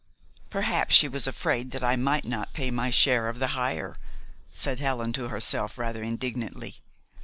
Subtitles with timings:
[0.49, 3.97] "Perhaps she was afraid I might not pay my share of the hire,"
[4.49, 6.77] said Helen to herself rather indignantly.